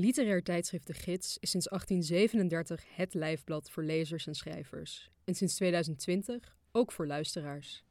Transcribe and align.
Literair 0.00 0.42
tijdschrift 0.42 0.86
De 0.86 0.92
Gids 0.92 1.36
is 1.40 1.50
sinds 1.50 1.68
1837 1.68 2.84
het 2.96 3.14
lijfblad 3.14 3.70
voor 3.70 3.82
lezers 3.82 4.26
en 4.26 4.34
schrijvers. 4.34 5.10
En 5.24 5.34
sinds 5.34 5.54
2020 5.54 6.56
ook 6.72 6.92
voor 6.92 7.06
luisteraars. 7.06 7.84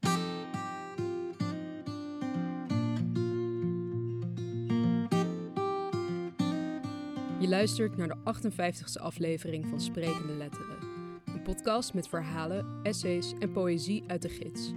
Je 7.40 7.48
luistert 7.48 7.98
naar 7.98 8.08
de 8.08 8.18
58e 8.18 9.02
aflevering 9.02 9.68
van 9.68 9.82
Sprekende 9.82 10.34
Letteren. 10.34 10.78
Een 11.26 11.42
podcast 11.44 11.94
met 11.94 12.08
verhalen, 12.08 12.80
essays 12.84 13.34
en 13.40 13.52
poëzie 13.52 14.04
uit 14.08 14.22
de 14.22 14.30
gids. 14.30 14.72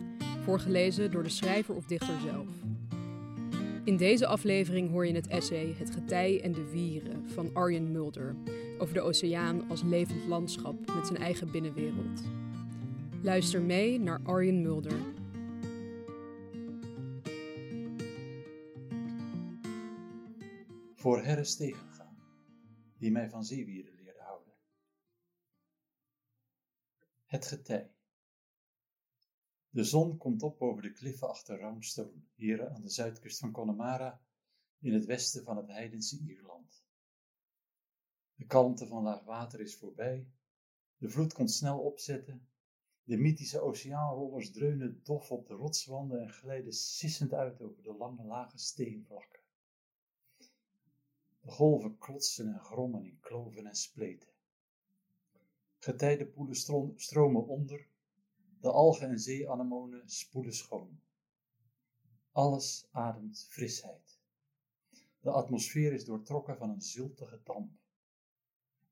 Voorgelezen 0.44 1.10
door 1.10 1.22
de 1.22 1.28
schrijver 1.28 1.74
of 1.74 1.84
dichter 1.84 2.20
zelf. 2.20 2.69
In 3.90 3.96
deze 3.96 4.26
aflevering 4.26 4.90
hoor 4.90 5.06
je 5.06 5.14
het 5.14 5.26
essay 5.26 5.74
Het 5.78 5.90
getij 5.90 6.42
en 6.42 6.52
de 6.52 6.70
wieren 6.70 7.28
van 7.28 7.54
Arjen 7.54 7.92
Mulder 7.92 8.36
over 8.78 8.94
de 8.94 9.00
oceaan 9.00 9.68
als 9.68 9.82
levend 9.82 10.24
landschap 10.26 10.94
met 10.94 11.06
zijn 11.06 11.18
eigen 11.18 11.50
binnenwereld. 11.50 12.22
Luister 13.22 13.62
mee 13.62 13.98
naar 13.98 14.20
Arjen 14.24 14.62
Mulder. 14.62 14.98
Voor 20.94 21.22
herres 21.22 21.56
tegengaan, 21.56 22.16
die 22.98 23.10
mij 23.10 23.28
van 23.28 23.44
zeewieren 23.44 23.94
leerde 23.94 24.20
houden. 24.20 24.52
Het 27.24 27.46
getij. 27.46 27.90
De 29.70 29.84
zon 29.84 30.16
komt 30.16 30.42
op 30.42 30.60
over 30.60 30.82
de 30.82 30.92
kliffen 30.92 31.28
achter 31.28 31.58
Roundstone, 31.58 32.22
hier 32.34 32.68
aan 32.68 32.82
de 32.82 32.88
zuidkust 32.88 33.38
van 33.38 33.52
Connemara, 33.52 34.20
in 34.78 34.92
het 34.92 35.04
westen 35.04 35.44
van 35.44 35.56
het 35.56 35.66
heidense 35.66 36.18
Ierland. 36.18 36.84
De 38.34 38.46
kalmte 38.46 38.86
van 38.86 39.02
laag 39.02 39.24
water 39.24 39.60
is 39.60 39.76
voorbij, 39.76 40.26
de 40.96 41.08
vloed 41.08 41.32
komt 41.32 41.50
snel 41.50 41.78
opzetten, 41.78 42.48
de 43.04 43.16
mythische 43.16 43.60
oceaanrollers 43.60 44.50
dreunen 44.50 45.00
dof 45.02 45.30
op 45.30 45.46
de 45.46 45.54
rotswanden 45.54 46.20
en 46.20 46.30
glijden 46.30 46.72
sissend 46.72 47.32
uit 47.32 47.60
over 47.60 47.82
de 47.82 47.94
lange 47.94 48.24
lage 48.24 48.58
steenvlakken. 48.58 49.40
De 51.40 51.50
golven 51.50 51.98
klotsen 51.98 52.52
en 52.52 52.60
grommen 52.60 53.04
in 53.04 53.20
kloven 53.20 53.66
en 53.66 53.74
spleten. 53.74 54.28
Getijdenpoelen 55.78 56.56
stromen 56.96 57.46
onder, 57.46 57.89
de 58.60 58.70
algen 58.70 59.08
en 59.08 59.18
zeeanemonen 59.18 60.08
spoelen 60.08 60.54
schoon. 60.54 61.00
Alles 62.32 62.88
ademt 62.90 63.46
frisheid. 63.48 64.18
De 65.20 65.30
atmosfeer 65.30 65.92
is 65.92 66.04
doortrokken 66.04 66.56
van 66.56 66.70
een 66.70 66.82
zultige 66.82 67.40
damp. 67.44 67.72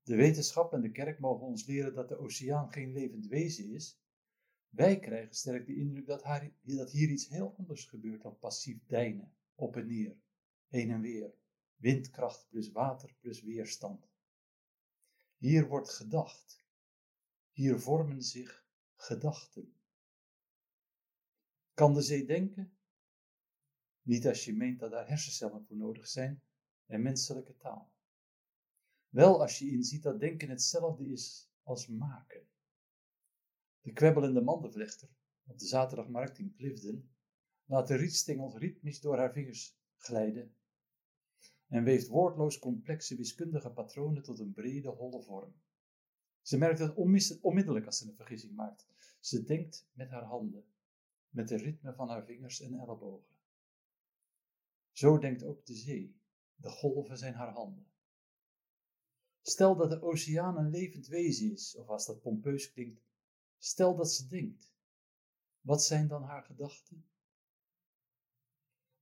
De 0.03 0.17
wetenschap 0.17 0.73
en 0.73 0.81
de 0.81 0.91
kerk 0.91 1.19
mogen 1.19 1.47
ons 1.47 1.67
leren 1.67 1.95
dat 1.95 2.09
de 2.09 2.19
oceaan 2.19 2.73
geen 2.73 2.93
levend 2.93 3.27
wezen 3.27 3.71
is. 3.71 4.01
Wij 4.69 4.99
krijgen 4.99 5.35
sterk 5.35 5.67
de 5.67 5.77
indruk 5.77 6.07
dat, 6.07 6.23
haar, 6.23 6.51
dat 6.61 6.91
hier 6.91 7.09
iets 7.09 7.29
heel 7.29 7.55
anders 7.59 7.85
gebeurt 7.85 8.23
dan 8.23 8.39
passief 8.39 8.87
deinen, 8.87 9.33
op 9.55 9.77
en 9.77 9.87
neer, 9.87 10.17
heen 10.69 10.91
en 10.91 11.01
weer, 11.01 11.35
windkracht 11.77 12.47
plus 12.49 12.71
water 12.71 13.15
plus 13.21 13.43
weerstand. 13.43 14.09
Hier 15.37 15.69
wordt 15.69 15.91
gedacht. 15.91 16.67
Hier 17.53 17.81
vormen 17.81 18.23
zich 18.23 18.68
gedachten. 19.01 19.75
Kan 21.75 21.95
de 21.95 22.03
zee 22.03 22.27
denken? 22.27 22.79
Niet 24.03 24.27
als 24.27 24.45
je 24.45 24.57
meent 24.57 24.79
dat 24.79 24.91
daar 24.91 25.09
hersencellen 25.09 25.65
voor 25.65 25.77
nodig 25.77 26.09
zijn 26.09 26.43
en 26.87 27.03
menselijke 27.03 27.57
taal. 27.57 27.93
Wel 29.09 29.41
als 29.41 29.59
je 29.59 29.71
inziet 29.71 30.03
dat 30.03 30.21
denken 30.21 30.49
hetzelfde 30.49 31.07
is 31.07 31.51
als 31.63 31.87
maken. 31.87 32.49
De 33.81 33.93
kwebbelende 33.93 34.41
mandenvlechter 34.41 35.09
op 35.45 35.59
de 35.59 35.67
zaterdagmarkt 35.67 36.39
in 36.39 36.55
Clifden 36.55 37.17
laat 37.65 37.89
de 37.89 37.97
rietstengels 37.97 38.57
ritmisch 38.57 39.01
door 39.01 39.17
haar 39.17 39.33
vingers 39.33 39.79
glijden 39.97 40.57
en 41.69 41.85
weeft 41.85 42.09
woordloos 42.09 42.59
complexe 42.59 43.17
wiskundige 43.17 43.71
patronen 43.71 44.23
tot 44.23 44.39
een 44.39 44.53
brede, 44.53 44.89
holle 44.89 45.23
vorm. 45.23 45.55
Ze 46.49 46.59
merkt 46.59 46.79
het 46.79 46.95
onmiddellijk 47.41 47.87
als 47.87 47.99
ze 47.99 48.09
een 48.09 48.17
vergissing 48.17 48.55
maakt. 48.55 48.87
Ze 49.21 49.45
denkt 49.45 49.89
met 49.93 50.11
haar 50.11 50.25
handen, 50.25 50.65
met 51.29 51.51
het 51.51 51.61
ritme 51.61 51.95
van 51.95 52.09
haar 52.09 52.25
vingers 52.25 52.61
en 52.61 52.75
ellebogen. 52.75 53.37
Zo 54.93 55.19
denkt 55.19 55.43
ook 55.43 55.67
de 55.67 55.75
zee. 55.75 56.21
De 56.55 56.69
golven 56.69 57.19
zijn 57.19 57.35
haar 57.35 57.53
handen. 57.53 57.87
Stel 59.43 59.77
dat 59.77 59.91
de 59.91 60.03
oceaan 60.03 60.57
een 60.57 60.71
levend 60.71 61.07
wezen 61.07 61.53
is, 61.53 61.77
of 61.77 61.89
als 61.89 62.07
dat 62.07 62.21
pompeus 62.21 62.73
klinkt, 62.73 63.03
stel 63.59 63.97
dat 63.97 64.13
ze 64.13 64.27
denkt. 64.27 64.75
Wat 65.61 65.85
zijn 65.85 66.09
dan 66.09 66.23
haar 66.23 66.43
gedachten? 66.43 67.09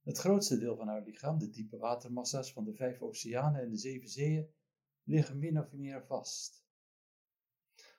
Het 0.02 0.18
grootste 0.18 0.58
deel 0.58 0.76
van 0.76 0.88
haar 0.88 1.02
lichaam, 1.02 1.38
de 1.38 1.50
diepe 1.50 1.76
watermassa's 1.76 2.52
van 2.52 2.64
de 2.64 2.74
vijf 2.74 3.00
oceanen 3.00 3.60
en 3.60 3.70
de 3.70 3.76
zeven 3.76 4.08
zeeën, 4.08 4.54
liggen 5.02 5.38
min 5.38 5.58
of 5.58 5.72
meer 5.72 6.06
vast. 6.06 6.64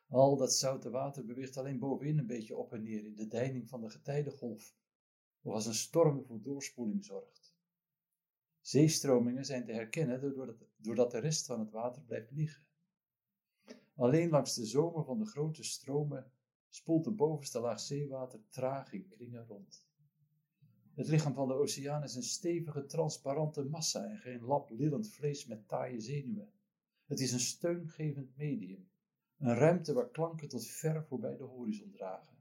Al 0.10 0.38
dat 0.38 0.54
zoute 0.54 0.90
water 0.90 1.26
beweegt 1.26 1.58
alleen 1.58 1.80
bovenin 1.80 2.18
een 2.18 2.28
beetje 2.28 2.58
op 2.58 2.74
en 2.74 2.84
neer 2.84 3.06
in 3.06 3.16
de 3.16 3.28
deining 3.28 3.70
van 3.70 3.82
de 3.82 3.90
getijdengolf, 3.90 4.76
of 5.42 5.54
als 5.54 5.66
een 5.66 5.74
storm 5.74 6.24
voor 6.26 6.42
doorspoeling 6.42 7.06
zorgt. 7.06 7.56
Zeestromingen 8.62 9.46
zijn 9.46 9.66
te 9.66 9.72
herkennen 9.72 10.20
doordat, 10.78 11.12
de 11.12 11.20
rest 11.20 11.46
van 11.46 11.60
het 11.60 11.72
water 11.72 12.02
blijft 12.02 12.32
liggen. 12.32 12.66
Alleen 13.96 14.30
langs 14.30 14.56
de 14.56 14.66
zomer 14.66 15.04
van 15.04 15.20
de 15.20 15.26
grote 15.26 15.64
stromen 15.64 16.32
spoelt 16.70 17.04
de 17.04 17.12
bovenste 17.12 17.60
laag 17.60 17.80
zeewater 17.80 18.40
traag 18.50 18.94
in 18.94 19.08
kringen 19.08 19.46
rond. 19.46 19.86
Het 20.94 21.08
lichaam 21.08 21.34
van 21.34 21.48
de 21.48 21.54
oceaan 21.54 22.04
is 22.04 22.16
een 22.16 22.24
stevige, 22.24 22.86
transparante 22.86 23.64
massa 23.64 24.04
en 24.04 24.18
geen 24.18 24.42
lap 24.42 24.70
lillend 24.70 25.10
vlees 25.10 25.46
met 25.46 25.68
taaie 25.68 26.00
zenuwen. 26.00 26.52
Het 27.06 27.20
is 27.20 27.32
een 27.32 27.40
steungevend 27.40 28.38
medium, 28.38 28.90
een 29.38 29.56
ruimte 29.56 29.94
waar 29.94 30.10
klanken 30.10 30.48
tot 30.48 30.68
ver 30.68 31.04
voorbij 31.04 31.38
de 31.38 31.44
horizon 31.44 31.92
dragen. 31.92 32.36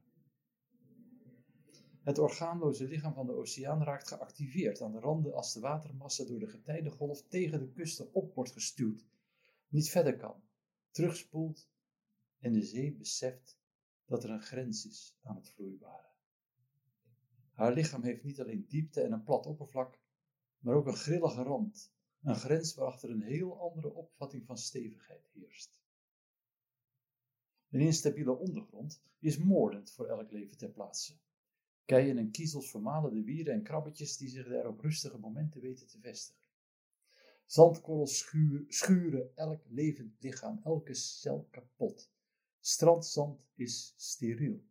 Het 2.03 2.17
orgaanloze 2.17 2.87
lichaam 2.87 3.13
van 3.13 3.25
de 3.25 3.33
oceaan 3.33 3.83
raakt 3.83 4.07
geactiveerd 4.07 4.81
aan 4.81 4.91
de 4.91 4.99
randen 4.99 5.33
als 5.33 5.53
de 5.53 5.59
watermassa 5.59 6.23
door 6.23 6.39
de 6.39 6.47
getijdengolf 6.47 7.21
tegen 7.27 7.59
de 7.59 7.71
kusten 7.71 8.13
op 8.13 8.33
wordt 8.33 8.51
gestuurd, 8.51 9.05
niet 9.67 9.89
verder 9.89 10.17
kan, 10.17 10.43
terugspoelt 10.91 11.69
en 12.39 12.53
de 12.53 12.61
zee 12.61 12.93
beseft 12.93 13.59
dat 14.05 14.23
er 14.23 14.29
een 14.29 14.41
grens 14.41 14.85
is 14.85 15.17
aan 15.21 15.35
het 15.35 15.49
vloeibare. 15.49 16.07
Haar 17.51 17.73
lichaam 17.73 18.03
heeft 18.03 18.23
niet 18.23 18.39
alleen 18.39 18.65
diepte 18.67 19.01
en 19.01 19.11
een 19.11 19.23
plat 19.23 19.45
oppervlak, 19.45 19.99
maar 20.59 20.75
ook 20.75 20.87
een 20.87 20.95
grillige 20.95 21.43
rand, 21.43 21.91
een 22.21 22.35
grens 22.35 22.75
waarachter 22.75 23.09
een 23.09 23.21
heel 23.21 23.59
andere 23.59 23.93
opvatting 23.93 24.45
van 24.45 24.57
stevigheid 24.57 25.29
heerst. 25.33 25.81
Een 27.69 27.81
instabiele 27.81 28.37
ondergrond 28.37 29.01
is 29.19 29.37
moordend 29.37 29.91
voor 29.91 30.07
elk 30.07 30.31
leven 30.31 30.57
ter 30.57 30.69
plaatse. 30.69 31.17
Keien 31.85 32.17
en 32.17 32.31
kiezels 32.31 32.69
vermalen 32.69 33.13
de 33.13 33.23
wieren 33.23 33.53
en 33.53 33.63
krabbetjes 33.63 34.17
die 34.17 34.29
zich 34.29 34.47
daar 34.47 34.67
op 34.67 34.79
rustige 34.79 35.17
momenten 35.17 35.61
weten 35.61 35.87
te 35.87 35.99
vestigen. 35.99 36.45
Zandkorrels 37.45 38.31
schuren 38.67 39.35
elk 39.35 39.61
levend 39.67 40.15
lichaam, 40.19 40.59
elke 40.63 40.93
cel 40.93 41.47
kapot. 41.51 42.11
Strandzand 42.59 43.41
is 43.55 43.93
steriel. 43.95 44.65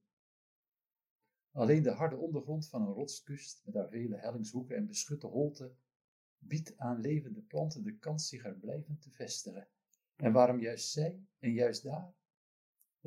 Alleen 1.52 1.82
de 1.82 1.90
harde 1.90 2.16
ondergrond 2.16 2.68
van 2.68 2.82
een 2.82 2.92
rotskust 2.92 3.62
met 3.64 3.74
haar 3.74 3.88
vele 3.88 4.16
hellingshoeken 4.16 4.76
en 4.76 4.86
beschutte 4.86 5.26
holten 5.26 5.76
biedt 6.38 6.78
aan 6.78 7.00
levende 7.00 7.40
planten 7.40 7.82
de 7.82 7.98
kans 7.98 8.28
zich 8.28 8.44
er 8.44 8.58
blijvend 8.58 9.02
te 9.02 9.10
vestigen. 9.10 9.68
En 10.16 10.32
waarom 10.32 10.60
juist 10.60 10.90
zij 10.90 11.20
en 11.38 11.52
juist 11.52 11.82
daar? 11.82 12.14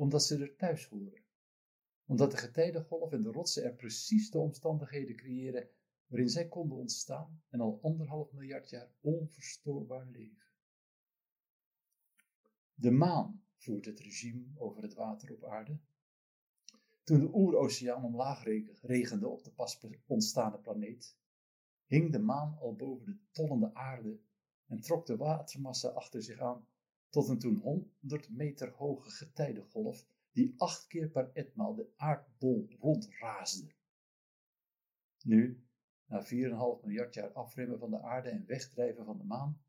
Omdat 0.00 0.24
ze 0.24 0.38
er 0.38 0.56
thuis 0.56 0.86
horen. 0.86 1.22
Omdat 2.06 2.30
de 2.30 2.36
getijdengolf 2.36 3.12
en 3.12 3.22
de 3.22 3.30
rotsen 3.30 3.64
er 3.64 3.74
precies 3.74 4.30
de 4.30 4.38
omstandigheden 4.38 5.16
creëren 5.16 5.68
waarin 6.06 6.28
zij 6.28 6.48
konden 6.48 6.78
ontstaan 6.78 7.42
en 7.48 7.60
al 7.60 7.78
anderhalf 7.82 8.32
miljard 8.32 8.70
jaar 8.70 8.90
onverstoorbaar 9.00 10.06
leven. 10.06 10.46
De 12.74 12.90
maan 12.90 13.44
voert 13.56 13.84
het 13.84 14.00
regime 14.00 14.44
over 14.56 14.82
het 14.82 14.94
water 14.94 15.32
op 15.32 15.44
aarde. 15.44 15.78
Toen 17.04 17.20
de 17.20 17.34
oeroceaan 17.34 18.04
omlaag 18.04 18.44
regende 18.80 19.28
op 19.28 19.44
de 19.44 19.52
pas 19.52 19.80
ontstaande 20.06 20.58
planeet, 20.58 21.16
hing 21.86 22.12
de 22.12 22.18
maan 22.18 22.58
al 22.58 22.74
boven 22.74 23.06
de 23.06 23.18
tollende 23.30 23.74
aarde 23.74 24.20
en 24.66 24.80
trok 24.80 25.06
de 25.06 25.16
watermassa 25.16 25.88
achter 25.88 26.22
zich 26.22 26.40
aan 26.40 26.68
tot 27.10 27.28
een 27.28 27.38
toen 27.38 27.56
100 27.56 28.30
meter 28.30 28.70
hoge 28.70 29.10
getijdengolf 29.10 30.06
die 30.32 30.54
acht 30.56 30.86
keer 30.86 31.08
per 31.08 31.30
etmaal 31.32 31.74
de 31.74 31.92
aardbol 31.96 32.68
rondraasde. 32.80 33.74
Nu, 35.22 35.64
na 36.06 36.24
4,5 36.24 36.30
miljard 36.84 37.14
jaar 37.14 37.32
afremmen 37.32 37.78
van 37.78 37.90
de 37.90 38.02
aarde 38.02 38.28
en 38.28 38.46
wegdrijven 38.46 39.04
van 39.04 39.18
de 39.18 39.24
maan, 39.24 39.62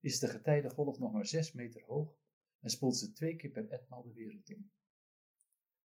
is 0.00 0.18
de 0.18 0.28
getijdengolf 0.28 0.98
nog 0.98 1.12
maar 1.12 1.26
6 1.26 1.52
meter 1.52 1.82
hoog 1.82 2.18
en 2.60 2.70
spoelt 2.70 2.96
ze 2.96 3.12
twee 3.12 3.36
keer 3.36 3.50
per 3.50 3.68
etmaal 3.68 4.02
de 4.02 4.12
wereld 4.12 4.54
om. 4.54 4.70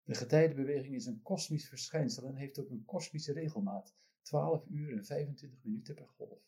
De 0.03 0.15
getijdenbeweging 0.15 0.95
is 0.95 1.05
een 1.05 1.21
kosmisch 1.21 1.67
verschijnsel 1.67 2.27
en 2.27 2.35
heeft 2.35 2.59
ook 2.59 2.69
een 2.69 2.85
kosmische 2.85 3.33
regelmaat, 3.33 3.95
12 4.21 4.65
uur 4.67 4.97
en 4.97 5.05
25 5.05 5.63
minuten 5.63 5.95
per 5.95 6.07
golf. 6.07 6.41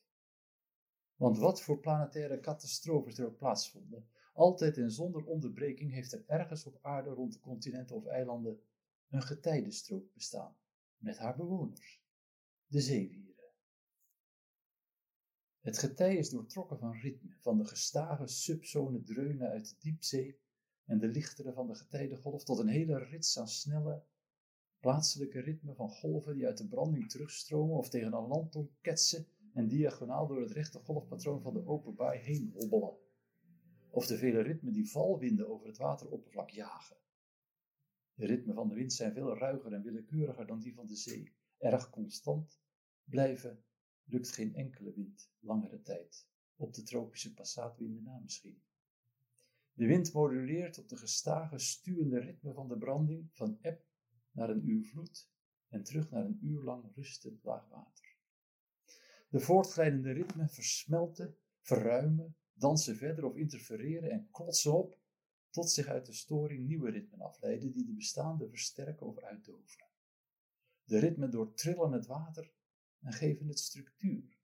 Want 1.16 1.38
wat 1.38 1.62
voor 1.62 1.80
planetaire 1.80 2.40
catastrofes 2.40 3.18
er 3.18 3.26
ook 3.26 3.38
plaatsvonden, 3.38 4.08
altijd 4.36 4.78
en 4.78 4.92
zonder 4.92 5.26
onderbreking 5.26 5.92
heeft 5.92 6.14
er 6.14 6.24
ergens 6.28 6.66
op 6.66 6.80
aarde 6.82 7.10
rond 7.10 7.34
de 7.34 7.40
continenten 7.40 7.96
of 7.96 8.06
eilanden 8.06 8.60
een 9.10 9.22
getijdenstrook 9.22 10.14
bestaan, 10.14 10.56
met 10.98 11.18
haar 11.18 11.36
bewoners, 11.36 12.02
de 12.68 12.82
zeewieren. 12.82 13.34
Het 15.60 15.78
getij 15.78 16.16
is 16.16 16.30
doortrokken 16.30 16.80
van 16.80 16.94
ritme, 16.94 17.36
van 17.40 17.58
de 17.58 17.66
gestage 17.66 18.28
subzone 18.28 19.04
dreunen 19.04 19.50
uit 19.50 19.70
de 19.70 19.76
diepzee 19.80 20.40
en 20.86 21.00
de 21.00 21.08
lichtere 21.08 21.54
van 21.54 21.68
de 21.68 21.76
getijdengolf 21.76 22.44
tot 22.44 22.60
een 22.60 22.68
hele 22.68 22.98
rits 22.98 23.40
aan 23.40 23.48
snelle, 23.48 24.04
plaatselijke 24.80 25.40
ritme 25.40 25.74
van 25.74 25.90
golven 25.90 26.36
die 26.36 26.46
uit 26.46 26.58
de 26.58 26.68
branding 26.68 27.10
terugstromen 27.10 27.78
of 27.78 27.90
tegen 27.90 28.14
een 28.14 28.28
landtong 28.28 28.70
ketsen 28.82 29.28
en 29.54 29.68
diagonaal 29.68 30.28
door 30.28 30.42
het 30.42 30.52
rechte 30.52 30.80
golfpatroon 30.80 31.42
van 31.42 31.54
de 31.54 31.66
open 31.66 31.96
baai 31.96 32.20
heen 32.20 32.52
hobbelen. 32.54 33.05
Of 33.96 34.08
de 34.08 34.18
vele 34.18 34.42
ritmen 34.42 34.74
die 34.74 34.90
valwinden 34.90 35.50
over 35.50 35.68
het 35.68 35.78
wateroppervlak 35.78 36.50
jagen. 36.50 36.98
De 38.14 38.26
ritmen 38.26 38.56
van 38.56 38.68
de 38.68 38.76
wind 38.76 38.94
zijn 38.94 39.14
veel 39.14 39.38
ruiger 39.38 39.74
en 39.74 39.84
willekeuriger 39.84 40.48
dan 40.48 40.60
die 40.60 40.74
van 40.74 40.88
de 40.88 40.96
zee, 40.96 41.36
erg 41.58 41.90
constant, 41.90 42.62
blijven 43.04 43.64
lukt 44.04 44.32
geen 44.32 44.56
enkele 44.56 44.94
wind 44.94 45.32
langere 45.40 45.82
tijd, 45.82 46.28
op 46.56 46.74
de 46.74 46.84
tropische 46.84 47.34
passaatwinden 47.34 48.04
na 48.04 48.20
misschien. 48.20 48.62
De 49.74 49.86
wind 49.86 50.14
moduleert 50.14 50.78
op 50.78 50.90
de 50.90 50.98
gestage 50.98 51.60
stuwende 51.60 52.20
ritme 52.20 52.54
van 52.54 52.68
de 52.68 52.78
branding 52.78 53.30
van 53.32 53.58
eb 53.62 53.86
naar 54.32 54.50
een 54.50 54.70
uur 54.70 54.86
vloed 54.86 55.30
en 55.68 55.84
terug 55.84 56.10
naar 56.10 56.26
een 56.26 56.40
uur 56.42 56.62
lang 56.64 56.96
rustend 56.96 57.44
laag 57.44 57.68
water. 57.68 58.16
De 59.30 59.40
voortglijdende 59.40 60.12
ritmen 60.12 60.50
versmelten, 60.50 61.38
verruimen, 61.62 62.36
dansen 62.56 62.96
verder 62.96 63.26
of 63.26 63.36
interfereren 63.36 64.12
en 64.12 64.28
klotsen 64.32 64.74
op, 64.74 64.98
tot 65.50 65.72
zich 65.72 65.88
uit 65.88 66.06
de 66.06 66.14
storing 66.14 66.68
nieuwe 66.68 66.90
ritmen 66.90 67.22
afleiden 67.22 67.72
die 67.72 67.86
de 67.86 67.94
bestaande 67.94 68.50
versterken 68.50 69.08
of 69.08 69.20
uitdoven. 69.20 69.84
De 70.84 71.00
ritmen 71.00 71.32
doortrillen 71.32 71.92
het 71.92 72.06
water 72.06 72.52
en 73.00 73.14
geven 73.14 73.48
het 73.48 73.60
structuur. 73.60 74.38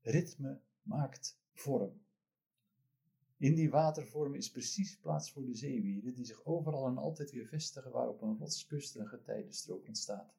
Ritme 0.00 0.60
maakt 0.82 1.38
vorm. 1.52 2.02
In 3.36 3.54
die 3.54 3.70
watervorm 3.70 4.34
is 4.34 4.50
precies 4.50 4.98
plaats 4.98 5.32
voor 5.32 5.44
de 5.44 5.54
zeewieren, 5.54 6.14
die 6.14 6.24
zich 6.24 6.44
overal 6.44 6.86
en 6.86 6.98
altijd 6.98 7.30
weer 7.30 7.46
vestigen 7.46 7.90
waar 7.90 8.08
op 8.08 8.22
een 8.22 8.38
rotskust 8.38 8.96
een 8.96 9.08
getijdenstrook 9.08 9.86
ontstaat. 9.86 10.34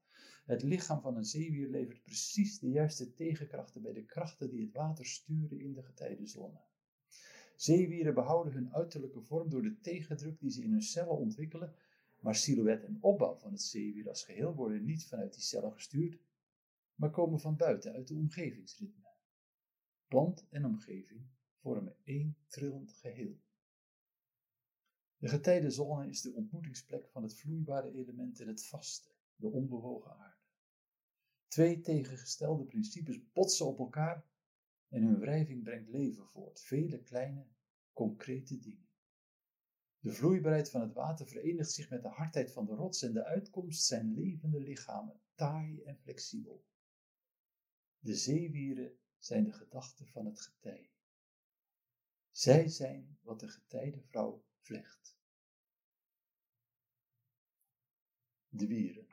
Het 0.46 0.64
lichaam 0.64 1.02
van 1.02 1.16
een 1.16 1.26
zeewier 1.26 1.70
levert 1.70 2.04
precies 2.04 2.60
de 2.60 2.70
juiste 2.70 3.14
tegenkrachten 3.14 3.82
bij 3.82 3.94
de 3.94 4.06
krachten 4.06 4.50
die 4.50 4.62
het 4.62 4.74
water 4.74 5.06
sturen 5.06 5.60
in 5.60 5.74
de 5.74 5.84
getijdenzone. 5.84 6.60
Zeewieren 7.56 8.14
behouden 8.14 8.54
hun 8.54 8.74
uiterlijke 8.74 9.22
vorm 9.22 9.50
door 9.50 9.62
de 9.62 9.80
tegendruk 9.80 10.40
die 10.40 10.50
ze 10.50 10.64
in 10.64 10.72
hun 10.72 10.82
cellen 10.82 11.18
ontwikkelen, 11.18 11.74
maar 12.20 12.36
silhouet 12.36 12.84
en 12.84 12.98
opbouw 13.02 13.36
van 13.36 13.52
het 13.52 13.62
zeewier 13.62 14.10
als 14.10 14.24
geheel 14.24 14.56
worden 14.56 14.86
niet 14.86 15.06
vanuit 15.06 15.34
die 15.34 15.42
cellen 15.42 15.74
gestuurd, 15.74 16.20
maar 16.96 17.10
komen 17.10 17.40
van 17.40 17.56
buiten 17.56 17.94
uit 17.94 18.08
de 18.08 18.14
omgevingsritme. 18.14 19.10
Plant 20.08 20.46
en 20.50 20.66
omgeving 20.66 21.26
vormen 21.62 21.96
één 22.04 22.38
trillend 22.48 22.92
geheel. 22.94 23.40
De 25.18 25.28
getijdenzone 25.28 26.10
is 26.10 26.22
de 26.22 26.34
ontmoetingsplek 26.34 27.08
van 27.08 27.24
het 27.24 27.36
vloeibare 27.36 27.92
element 27.92 28.40
en 28.40 28.48
het 28.48 28.66
vaste, 28.66 29.10
de 29.36 29.48
onbewogen 29.48 30.12
aarde. 30.12 30.44
Twee 31.48 31.82
tegengestelde 31.82 32.64
principes 32.64 33.32
botsen 33.34 33.66
op 33.66 33.80
elkaar 33.80 34.26
en 34.90 35.04
hun 35.04 35.20
wrijving 35.20 35.64
brengt 35.64 35.90
leven 35.90 36.26
voort, 36.26 36.62
vele 36.62 37.02
kleine, 37.02 37.48
concrete 37.94 38.60
dingen. 38.60 38.90
De 40.00 40.12
vloeibaarheid 40.12 40.70
van 40.70 40.82
het 40.82 40.94
water 40.94 41.28
verenigt 41.28 41.72
zich 41.72 41.90
met 41.90 42.02
de 42.02 42.08
hardheid 42.08 42.52
van 42.52 42.66
de 42.66 42.74
rots 42.74 43.02
en 43.02 43.14
de 43.14 43.26
uitkomst 43.26 43.86
zijn 43.86 44.14
levende 44.14 44.60
lichamen, 44.60 45.22
taai 45.36 45.82
en 45.82 45.98
flexibel. 45.98 46.66
De 48.00 48.16
zeewieren 48.16 48.98
zijn 49.18 49.44
de 49.44 49.52
gedachten 49.52 50.08
van 50.08 50.26
het 50.26 50.42
getij. 50.42 50.92
Zij 52.32 52.68
zijn 52.68 53.18
wat 53.22 53.40
de 53.40 53.48
getijdenvrouw 53.48 54.46
vlecht. 54.60 55.18
De 58.48 58.68
wieren. 58.68 59.08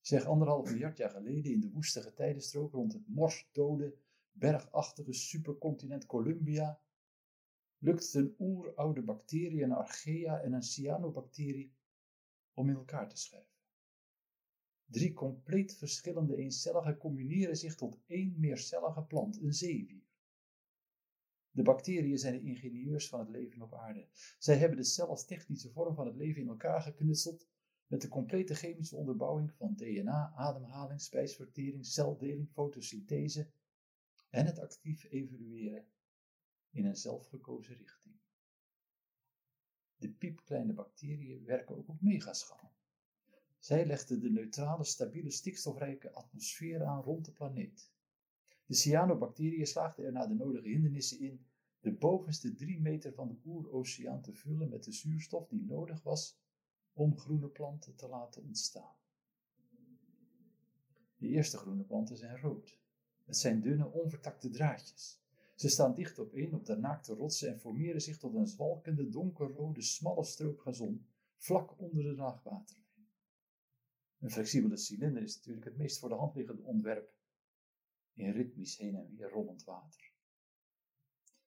Zeg 0.00 0.24
anderhalf 0.24 0.70
miljard 0.70 0.96
jaar 0.96 1.10
geleden 1.10 1.52
in 1.52 1.60
de 1.60 1.70
woeste 1.70 2.02
getijdenstrook 2.02 2.72
rond 2.72 2.92
het 2.92 3.08
morsdode, 3.08 3.96
bergachtige 4.32 5.12
supercontinent 5.12 6.06
Columbia 6.06 6.80
lukt 7.78 8.14
een 8.14 8.34
oeroude 8.38 9.02
bacterie, 9.02 9.62
een 9.62 9.72
archaea 9.72 10.40
en 10.40 10.52
een 10.52 10.62
cyanobacterie 10.62 11.74
om 12.54 12.68
in 12.68 12.74
elkaar 12.74 13.08
te 13.08 13.16
schuiven. 13.16 13.50
Drie 14.84 15.12
compleet 15.12 15.76
verschillende 15.76 16.36
eencelligen 16.36 16.96
combineren 16.96 17.56
zich 17.56 17.74
tot 17.74 17.98
één 18.06 18.34
meercellige 18.38 19.02
plant, 19.02 19.42
een 19.42 19.52
zeewier. 19.52 20.02
De 21.50 21.62
bacteriën 21.62 22.18
zijn 22.18 22.32
de 22.32 22.48
ingenieurs 22.48 23.08
van 23.08 23.20
het 23.20 23.28
leven 23.28 23.62
op 23.62 23.74
aarde. 23.74 24.08
Zij 24.38 24.56
hebben 24.56 24.76
de 24.76 24.84
cel 24.84 25.08
als 25.08 25.24
technische 25.24 25.70
vorm 25.70 25.94
van 25.94 26.06
het 26.06 26.16
leven 26.16 26.42
in 26.42 26.48
elkaar 26.48 26.80
geknutseld 26.80 27.48
met 27.86 28.00
de 28.00 28.08
complete 28.08 28.54
chemische 28.54 28.96
onderbouwing 28.96 29.52
van 29.52 29.74
DNA, 29.74 30.32
ademhaling, 30.36 31.00
spijsvertering, 31.00 31.86
celdeling, 31.86 32.48
fotosynthese 32.52 33.50
en 34.32 34.46
het 34.46 34.58
actief 34.58 35.04
evolueren 35.04 35.86
in 36.70 36.84
een 36.84 36.96
zelfgekozen 36.96 37.76
richting. 37.76 38.14
De 39.96 40.10
piepkleine 40.10 40.72
bacteriën 40.72 41.44
werken 41.44 41.76
ook 41.76 41.88
op 41.88 42.00
megaschaal. 42.00 42.72
Zij 43.58 43.86
legden 43.86 44.20
de 44.20 44.30
neutrale, 44.30 44.84
stabiele, 44.84 45.30
stikstofrijke 45.30 46.12
atmosfeer 46.12 46.84
aan 46.84 47.02
rond 47.02 47.24
de 47.24 47.32
planeet. 47.32 47.90
De 48.66 48.74
cyanobacteriën 48.74 49.66
slaagden 49.66 50.04
er 50.04 50.12
na 50.12 50.26
de 50.26 50.34
nodige 50.34 50.68
hindernissen 50.68 51.20
in 51.20 51.46
de 51.80 51.92
bovenste 51.92 52.54
drie 52.54 52.80
meter 52.80 53.14
van 53.14 53.28
de 53.28 53.40
oeroceaan 53.44 54.22
te 54.22 54.34
vullen 54.34 54.68
met 54.68 54.84
de 54.84 54.92
zuurstof 54.92 55.48
die 55.48 55.64
nodig 55.64 56.02
was 56.02 56.38
om 56.92 57.18
groene 57.18 57.48
planten 57.48 57.96
te 57.96 58.08
laten 58.08 58.42
ontstaan. 58.42 58.96
De 61.16 61.28
eerste 61.28 61.56
groene 61.56 61.84
planten 61.84 62.16
zijn 62.16 62.38
rood. 62.38 62.81
Het 63.24 63.36
zijn 63.36 63.60
dunne, 63.60 63.90
onvertakte 63.90 64.50
draadjes. 64.50 65.20
Ze 65.54 65.68
staan 65.68 65.94
dicht 65.94 66.18
opeen 66.18 66.54
op 66.54 66.64
de 66.64 66.76
naakte 66.76 67.14
rotsen 67.14 67.48
en 67.48 67.60
formeren 67.60 68.00
zich 68.00 68.18
tot 68.18 68.34
een 68.34 68.46
zwalkende, 68.46 69.08
donkerrode, 69.08 69.82
smalle 69.82 70.24
strook 70.24 70.60
gazon 70.60 71.06
vlak 71.36 71.80
onder 71.80 72.02
de 72.02 72.14
laagwater. 72.14 72.76
Een 74.18 74.30
flexibele 74.30 74.76
cilinder 74.76 75.22
is 75.22 75.36
natuurlijk 75.36 75.64
het 75.64 75.76
meest 75.76 75.98
voor 75.98 76.08
de 76.08 76.14
hand 76.14 76.34
liggende 76.34 76.62
ontwerp 76.62 77.14
in 78.14 78.32
ritmisch 78.32 78.76
heen 78.76 78.94
en 78.94 79.16
weer 79.16 79.30
rollend 79.30 79.64
water. 79.64 80.12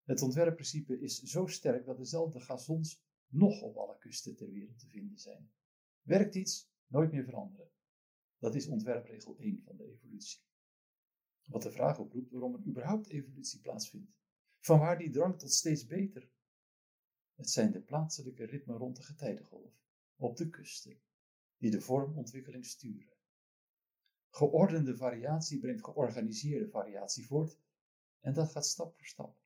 Het 0.03 0.21
ontwerpprincipe 0.21 0.99
is 0.99 1.21
zo 1.21 1.45
sterk 1.45 1.85
dat 1.85 1.97
dezelfde 1.97 2.39
gazons 2.39 3.03
nog 3.27 3.61
op 3.61 3.75
alle 3.75 3.97
kusten 3.97 4.35
ter 4.35 4.51
wereld 4.51 4.79
te 4.79 4.87
vinden 4.87 5.17
zijn. 5.17 5.51
Werkt 6.01 6.35
iets, 6.35 6.69
nooit 6.87 7.11
meer 7.11 7.23
veranderen. 7.23 7.69
Dat 8.37 8.55
is 8.55 8.67
ontwerpregel 8.67 9.37
1 9.37 9.61
van 9.63 9.77
de 9.77 9.83
evolutie. 9.83 10.39
Wat 11.45 11.61
de 11.61 11.71
vraag 11.71 11.99
oproept 11.99 12.31
waarom 12.31 12.53
er 12.53 12.65
überhaupt 12.65 13.09
evolutie 13.09 13.61
plaatsvindt. 13.61 14.11
Vanwaar 14.59 14.97
die 14.97 15.09
drang 15.09 15.39
tot 15.39 15.51
steeds 15.51 15.85
beter? 15.85 16.29
Het 17.33 17.49
zijn 17.49 17.71
de 17.71 17.81
plaatselijke 17.81 18.45
ritmen 18.45 18.77
rond 18.77 18.95
de 18.95 19.03
getijdengolf, 19.03 19.73
op 20.15 20.37
de 20.37 20.49
kusten, 20.49 21.01
die 21.57 21.71
de 21.71 21.81
vormontwikkeling 21.81 22.65
sturen. 22.65 23.13
Geordende 24.29 24.97
variatie 24.97 25.59
brengt 25.59 25.83
georganiseerde 25.83 26.69
variatie 26.69 27.25
voort 27.25 27.59
en 28.19 28.33
dat 28.33 28.51
gaat 28.51 28.65
stap 28.65 28.95
voor 28.95 29.05
stap. 29.05 29.37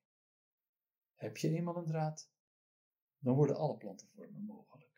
Heb 1.13 1.37
je 1.37 1.49
eenmaal 1.49 1.77
een 1.77 1.85
draad, 1.85 2.31
dan 3.17 3.35
worden 3.35 3.55
alle 3.55 3.77
plantenvormen 3.77 4.43
mogelijk. 4.43 4.88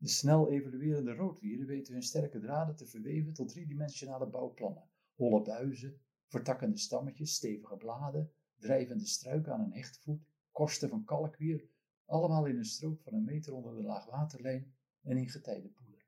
De 0.00 0.08
snel 0.08 0.50
evoluerende 0.50 1.14
roodwieren 1.14 1.66
weten 1.66 1.92
hun 1.92 2.02
sterke 2.02 2.38
draden 2.38 2.76
te 2.76 2.86
verweven 2.86 3.32
tot 3.32 3.48
driedimensionale 3.48 4.26
bouwplannen. 4.26 4.88
Holle 5.14 5.42
buizen, 5.42 6.00
vertakkende 6.26 6.78
stammetjes, 6.78 7.34
stevige 7.34 7.76
bladen, 7.76 8.30
drijvende 8.58 9.06
struiken 9.06 9.52
aan 9.52 9.60
een 9.60 9.72
hechtvoet, 9.72 10.20
korsten 10.52 10.88
van 10.88 11.04
kalkwier, 11.04 11.64
allemaal 12.04 12.46
in 12.46 12.56
een 12.56 12.64
strook 12.64 13.00
van 13.02 13.14
een 13.14 13.24
meter 13.24 13.52
onder 13.52 13.74
de 13.74 13.82
laagwaterlijn 13.82 14.72
en 15.02 15.16
in 15.16 15.28
getijdenpoeder. 15.28 16.06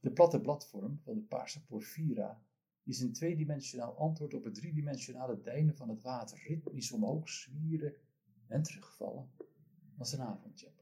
De 0.00 0.10
platte 0.12 0.40
bladvorm 0.40 1.00
van 1.02 1.14
de 1.14 1.20
paarse 1.20 1.64
porphyra 1.64 2.42
is 2.84 3.00
een 3.00 3.12
tweedimensionaal 3.12 3.96
antwoord 3.96 4.34
op 4.34 4.44
het 4.44 4.54
driedimensionale 4.54 5.40
deinen 5.40 5.76
van 5.76 5.88
het 5.88 6.02
water, 6.02 6.42
ritmisch 6.46 6.92
omhoog 6.92 7.28
zwieren 7.28 7.94
en 8.46 8.62
terugvallen 8.62 9.30
als 9.98 10.12
een 10.12 10.20
avondjapon. 10.20 10.79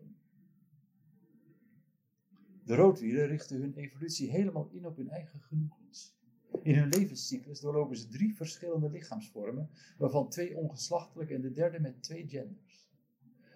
De 2.68 2.74
roodwieren 2.74 3.26
richten 3.26 3.60
hun 3.60 3.74
evolutie 3.74 4.30
helemaal 4.30 4.68
in 4.70 4.86
op 4.86 4.96
hun 4.96 5.08
eigen 5.08 5.40
genoegens. 5.40 6.16
In 6.62 6.74
hun 6.74 6.88
levenscyclus 6.88 7.60
doorlopen 7.60 7.96
ze 7.96 8.08
drie 8.08 8.34
verschillende 8.34 8.90
lichaamsvormen, 8.90 9.70
waarvan 9.98 10.28
twee 10.28 10.56
ongeslachtelijk 10.56 11.30
en 11.30 11.40
de 11.40 11.52
derde 11.52 11.80
met 11.80 12.02
twee 12.02 12.28
genders. 12.28 12.88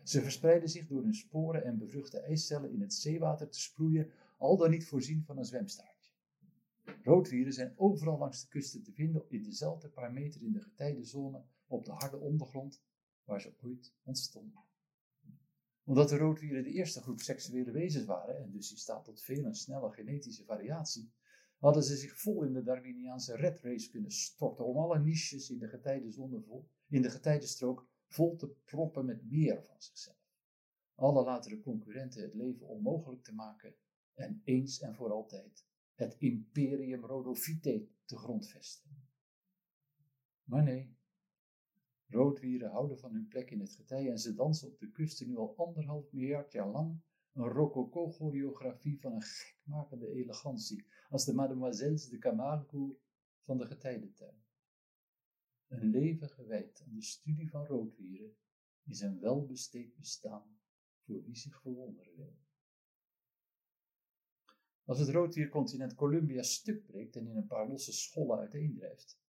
Ze 0.03 0.23
verspreiden 0.23 0.69
zich 0.69 0.87
door 0.87 1.03
hun 1.03 1.15
sporen 1.15 1.65
en 1.65 1.79
bevruchte 1.79 2.21
eicellen 2.21 2.73
in 2.73 2.81
het 2.81 2.95
zeewater 2.95 3.49
te 3.49 3.61
sproeien, 3.61 4.11
al 4.39 4.57
dan 4.57 4.71
niet 4.71 4.87
voorzien 4.87 5.25
van 5.25 5.39
een 5.39 5.45
zwemstaartje. 5.45 6.13
Roodwieren 7.03 7.53
zijn 7.53 7.73
overal 7.77 8.19
langs 8.19 8.41
de 8.41 8.49
kusten 8.49 8.83
te 8.83 8.93
vinden 8.93 9.25
in 9.29 9.43
dezelfde 9.43 9.89
paar 9.89 10.13
meter 10.13 10.43
in 10.43 10.53
de 10.53 10.61
getijdenzone 10.61 11.45
op 11.67 11.85
de 11.85 11.93
harde 11.93 12.19
ondergrond 12.19 12.83
waar 13.25 13.41
ze 13.41 13.55
ooit 13.61 13.95
ontstonden. 14.03 14.72
Omdat 15.85 16.09
de 16.09 16.17
roodwieren 16.17 16.63
de 16.63 16.71
eerste 16.71 17.01
groep 17.01 17.21
seksuele 17.21 17.71
wezens 17.71 18.05
waren 18.05 18.37
en 18.39 18.51
dus 18.51 18.71
in 18.71 18.77
staat 18.77 19.05
tot 19.05 19.23
veel 19.23 19.45
en 19.45 19.55
snelle 19.55 19.91
genetische 19.91 20.45
variatie, 20.45 21.13
hadden 21.59 21.83
ze 21.83 21.97
zich 21.97 22.21
vol 22.21 22.45
in 22.45 22.53
de 22.53 22.63
Darwiniaanse 22.63 23.37
red 23.37 23.61
race 23.61 23.91
kunnen 23.91 24.11
storten 24.11 24.67
om 24.67 24.77
alle 24.77 24.99
niches 24.99 25.51
in 25.51 25.59
de 25.59 25.69
getijdenzone 25.69 26.41
vol, 26.41 26.69
in 26.89 27.03
de 27.03 27.11
getijdenstrook 27.11 27.89
vol 28.07 28.37
te 28.37 28.49
proppen 28.65 29.05
met 29.05 29.31
meer 29.31 29.65
van 29.67 29.83
zichzelf. 29.83 30.17
Alle 30.95 31.25
latere 31.25 31.61
concurrenten 31.61 32.23
het 32.23 32.35
leven 32.35 32.69
onmogelijk 32.69 33.23
te 33.23 33.35
maken 33.35 33.75
en 34.15 34.43
eens 34.45 34.81
en 34.81 34.95
voor 34.95 35.13
altijd 35.13 35.67
het 35.95 36.17
imperium 36.19 37.05
Rhodophyte 37.05 37.89
te 38.05 38.17
grondvesten. 38.17 38.91
Maar 40.45 40.63
nee, 40.63 40.97
roodwieren 42.13 42.71
houden 42.71 42.99
van 42.99 43.13
hun 43.13 43.29
plek 43.29 43.51
in 43.51 43.61
het 43.61 43.75
getij 43.75 44.11
en 44.11 44.19
ze 44.19 44.35
dansen 44.35 44.69
op 44.69 44.79
de 44.79 44.91
kusten 44.91 45.29
nu 45.29 45.37
al 45.37 45.57
anderhalf 45.57 46.13
miljard 46.13 46.53
jaar 46.53 46.71
lang 46.71 47.01
een 47.33 47.49
rococo-choreografie 47.49 49.01
van 49.01 49.13
een 49.13 49.23
gekmakende 49.23 50.09
elegantie, 50.09 50.87
als 51.09 51.25
de 51.25 51.35
mademoiselles 51.35 52.09
de 52.09 52.19
Camargo 52.19 52.99
van 53.45 53.59
de 53.59 53.67
getijdentuin. 53.67 54.43
Een 55.69 55.91
leven 55.91 56.29
gewijd 56.29 56.83
aan 56.87 56.95
de 56.95 57.03
studie 57.03 57.51
van 57.51 57.67
roodwieren 57.67 58.37
is 58.85 59.01
een 59.01 59.21
welbesteed 59.21 59.97
bestaan 59.97 60.61
voor 61.05 61.25
wie 61.25 61.37
zich 61.37 61.61
verwonderen 61.61 62.17
wil. 62.17 62.37
Als 64.85 64.99
het 64.99 65.09
roodwiercontinent 65.09 65.95
Columbia 65.95 66.43
stuk 66.43 66.87
breekt 66.87 67.17
en 67.17 67.27
in 67.27 67.37
een 67.37 67.47
paar 67.47 67.69
losse 67.69 67.93
schollen 67.93 68.39
uiteendrijft, 68.39 69.22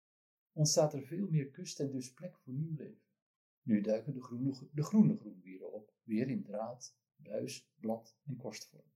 ontstaat 0.52 0.94
er 0.94 1.06
veel 1.06 1.28
meer 1.28 1.50
kust 1.50 1.80
en 1.80 1.90
dus 1.90 2.12
plek 2.12 2.38
voor 2.38 2.52
nieuw 2.52 2.75
leven. 2.75 3.02
Nu 3.62 3.80
duiken 3.80 4.12
de 4.12 4.23
groene, 4.23 4.68
de 4.73 4.82
groene 4.82 5.16
groenwieren 5.16 5.73
op, 5.73 5.92
weer 6.02 6.28
in 6.28 6.42
draad, 6.42 6.97
buis, 7.16 7.71
blad 7.80 8.16
en 8.25 8.37
korstvorm. 8.37 8.92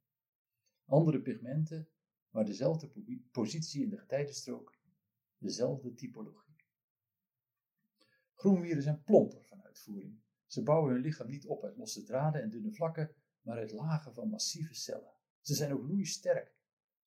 Andere 0.84 1.20
pigmenten, 1.20 1.88
maar 2.30 2.44
dezelfde 2.44 2.90
positie 3.30 3.82
in 3.82 3.88
de 3.88 3.98
getijdenstrook, 3.98 4.78
dezelfde 5.38 5.94
typologie. 5.94 6.56
Groenwieren 8.34 8.82
zijn 8.82 9.02
plomper 9.02 9.44
van 9.44 9.62
uitvoering. 9.62 10.20
Ze 10.46 10.62
bouwen 10.62 10.92
hun 10.92 11.02
lichaam 11.02 11.28
niet 11.28 11.46
op 11.46 11.64
uit 11.64 11.76
losse 11.76 12.02
draden 12.02 12.42
en 12.42 12.50
dunne 12.50 12.72
vlakken, 12.72 13.14
maar 13.40 13.56
uit 13.56 13.72
lagen 13.72 14.14
van 14.14 14.28
massieve 14.28 14.74
cellen. 14.74 15.14
Ze 15.40 15.54
zijn 15.54 15.72
ook 15.72 15.88
loeisterk. 15.88 16.55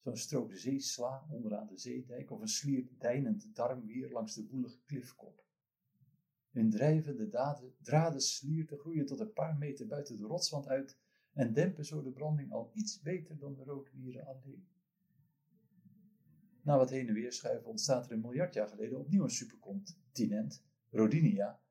Zo'n 0.10 0.18
strook 0.18 0.56
zeesla 0.56 1.28
onderaan 1.30 1.68
de 1.68 1.78
zeedijk 1.78 2.32
of 2.32 2.42
een 2.42 2.48
sliert 2.48 3.00
deinend 3.00 3.56
darmwier 3.56 4.12
langs 4.12 4.36
de 4.36 4.48
woelige 4.48 4.80
klifkop. 4.86 5.46
Hun 6.50 6.70
drijvende 6.70 7.28
draden, 7.28 7.74
draden 7.82 8.22
slierten 8.22 8.78
groeien 8.78 9.06
tot 9.06 9.20
een 9.20 9.34
paar 9.34 9.58
meter 9.58 9.88
buiten 9.88 10.18
de 10.18 10.24
rotswand 10.24 10.68
uit 10.68 10.98
en 11.34 11.54
dempen 11.54 11.86
zo 11.86 12.02
de 12.02 12.12
branding 12.12 12.52
al 12.52 12.72
iets 12.74 13.02
beter 13.02 13.38
dan 13.38 13.56
de 13.56 13.64
roodwieren 13.64 14.26
alleen. 14.26 14.68
Na 16.62 16.78
wat 16.78 16.90
heen 16.90 17.08
en 17.08 17.14
weer 17.14 17.34
schuiven 17.34 17.70
ontstaat 17.70 18.06
er 18.06 18.12
een 18.12 18.22
miljard 18.22 18.54
jaar 18.54 18.68
geleden 18.68 19.00
opnieuw 19.00 19.24
een 19.24 19.30
supercontinent, 19.30 20.64
Rodinia, 20.90 21.62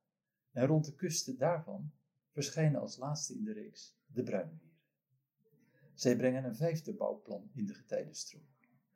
en 0.52 0.66
rond 0.66 0.85
de 0.85 0.95
kusten 0.95 1.38
daarvan 1.38 1.92
verschijnen 2.30 2.80
als 2.80 2.97
laatste 2.97 3.35
in 3.35 3.45
de 3.45 3.52
reeks 3.52 3.97
de 4.07 4.23
bruinwieren. 4.23 4.67
Zij 5.99 6.17
brengen 6.17 6.45
een 6.45 6.57
vijfde 6.57 6.95
bouwplan 6.95 7.50
in 7.55 7.67
de 7.67 7.75
getijdenstroom. 7.75 8.47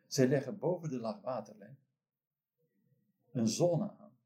Zij 0.06 0.28
leggen 0.28 0.58
boven 0.58 0.88
de 0.88 0.98
laagwaterlijn 0.98 1.78
een 3.32 3.48
zone 3.48 3.96
aan 3.98 4.16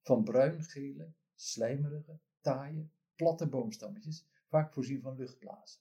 van 0.00 0.24
bruingele, 0.24 1.12
slijmerige, 1.34 2.18
taaie, 2.40 2.88
platte 3.14 3.46
boomstammetjes, 3.48 4.26
vaak 4.48 4.72
voorzien 4.72 5.00
van 5.00 5.16
luchtblazen. 5.16 5.80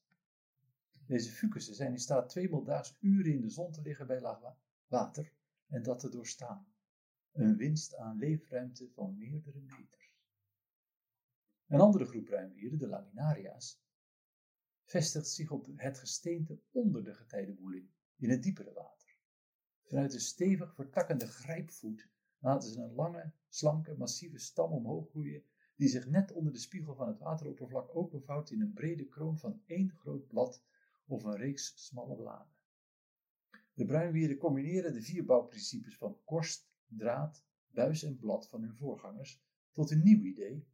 Deze 1.06 1.32
fucussen 1.32 1.76
zijn 1.76 1.92
in 1.92 2.00
staat 2.00 2.30
tweemaal 2.30 2.64
daags 2.64 2.98
uren 3.00 3.34
in 3.34 3.42
de 3.42 3.50
zon 3.50 3.72
te 3.72 3.82
liggen 3.82 4.08
bij 4.08 4.22
laag 4.22 4.56
water 4.88 5.32
en 5.68 5.84
dat 5.84 6.00
te 6.00 6.10
doorstaan. 6.10 6.68
Een 7.32 7.58
winst 7.58 7.96
aan 7.96 8.18
leefruimte 8.18 8.90
van 8.90 9.18
meerdere 9.18 9.60
meters. 9.60 10.14
Een 11.68 11.80
andere 11.80 12.06
groep 12.06 12.26
bruinwieren, 12.26 12.78
de 12.78 12.88
laminaria's, 12.88 13.84
vestigt 14.86 15.28
zich 15.28 15.52
op 15.52 15.68
het 15.76 16.00
gesteente 16.00 16.60
onder 16.72 17.04
de 17.04 17.14
getijdenwoeling, 17.14 17.90
in 18.18 18.30
het 18.30 18.44
diepere 18.44 18.74
water. 18.74 19.18
Vanuit 19.84 20.14
een 20.14 20.20
stevig 20.20 20.74
vertakkende 20.74 21.28
grijpvoet 21.28 22.10
laten 22.40 22.70
ze 22.70 22.82
een 22.82 22.94
lange, 22.94 23.32
slanke, 23.50 23.96
massieve 23.98 24.38
stam 24.38 24.72
omhoog 24.72 25.10
groeien, 25.10 25.44
die 25.76 25.88
zich 25.88 26.08
net 26.08 26.32
onder 26.32 26.54
de 26.54 26.60
spiegel 26.60 26.96
van 26.96 27.08
het 27.08 27.20
wateroppervlak 27.20 27.96
openvouwt 27.96 28.52
in 28.52 28.62
een 28.62 28.74
brede 28.74 29.08
kroon 29.08 29.40
van 29.40 29.62
één 29.66 29.92
groot 29.92 30.28
blad 30.28 30.64
of 31.06 31.24
een 31.24 31.38
reeks 31.38 31.86
smalle 31.86 32.16
bladen. 32.16 32.54
De 33.74 33.86
bruinwieren 33.86 34.38
combineren 34.38 34.94
de 34.94 35.02
vier 35.02 35.26
bouwprincipes 35.26 35.98
van 35.98 36.18
korst, 36.24 36.70
draad, 36.88 37.46
buis 37.68 38.04
en 38.04 38.18
blad 38.18 38.50
van 38.50 38.62
hun 38.62 38.76
voorgangers 38.76 39.44
tot 39.72 39.92
een 39.92 40.04
nieuw 40.04 40.22
idee, 40.24 40.68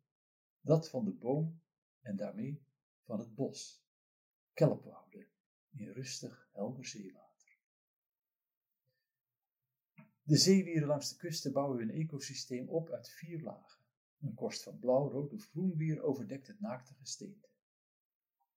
dat 0.62 0.90
van 0.90 1.06
de 1.06 1.12
boom 1.12 1.62
en 2.02 2.16
daarmee 2.16 2.64
van 3.04 3.20
het 3.20 3.36
bos 3.36 3.86
kelpwouden 4.54 5.28
in 5.70 5.92
rustig 5.92 6.50
helder 6.52 6.86
zeewater. 6.86 7.58
De 10.24 10.38
zeewieren 10.38 10.88
langs 10.88 11.10
de 11.10 11.16
kusten 11.16 11.52
bouwen 11.52 11.78
hun 11.78 11.90
ecosysteem 11.90 12.70
op 12.70 12.90
uit 12.90 13.10
vier 13.10 13.42
lagen. 13.42 13.82
Een 14.22 14.34
korst 14.34 14.64
van 14.64 14.80
blauw, 14.80 15.10
rood 15.10 15.34
of 15.34 15.46
groenwier 15.46 16.02
overdekt 16.02 16.48
het 16.48 16.60
naakte 16.60 16.94
gesteente. 16.94 17.50